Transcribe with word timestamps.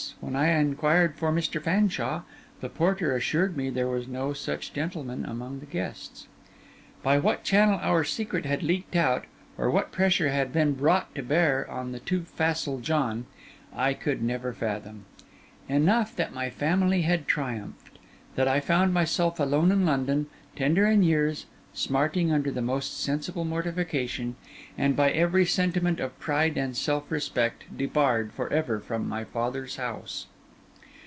when 0.19 0.35
I 0.35 0.49
inquired 0.49 1.15
for 1.15 1.31
Mr. 1.31 1.59
Fanshawe, 1.61 2.21
the 2.59 2.69
porter 2.69 3.15
assured 3.15 3.55
me 3.57 3.69
there 3.69 3.87
was 3.87 4.07
no 4.07 4.33
such 4.33 4.71
gentleman 4.73 5.25
among 5.25 5.59
the 5.61 5.65
guests. 5.65 6.27
By 7.03 7.17
what 7.19 7.43
channel 7.43 7.79
our 7.81 8.03
secret 8.03 8.45
had 8.45 8.61
leaked 8.63 8.95
out, 8.95 9.25
or 9.57 9.69
what 9.71 9.91
pressure 9.91 10.29
had 10.29 10.51
been 10.53 10.73
brought 10.75 11.13
to 11.15 11.23
bear 11.23 11.69
on 11.69 11.91
the 11.91 11.99
too 11.99 12.21
facile 12.23 12.79
John, 12.81 13.25
I 13.75 13.93
could 13.95 14.21
never 14.23 14.53
fathom. 14.53 15.05
Enough 15.69 16.15
that 16.17 16.33
my 16.35 16.49
family 16.51 17.01
had 17.01 17.27
triumphed; 17.27 17.97
that 18.35 18.47
I 18.47 18.59
found 18.59 18.93
myself 18.93 19.39
alone 19.39 19.71
in 19.71 19.85
London, 19.87 20.27
tender 20.55 20.85
in 20.87 21.01
years, 21.03 21.45
smarting 21.73 22.33
under 22.33 22.51
the 22.51 22.61
most 22.61 23.01
sensible 23.01 23.45
mortification, 23.45 24.35
and 24.77 24.93
by 24.93 25.09
every 25.09 25.45
sentiment 25.45 26.01
of 26.01 26.19
pride 26.19 26.57
and 26.57 26.75
self 26.75 27.09
respect 27.09 27.63
debarred 27.77 28.29
for 28.33 28.51
ever 28.51 28.81
from 28.81 29.07
my 29.07 29.23
father's 29.23 29.77
house. 29.77 30.27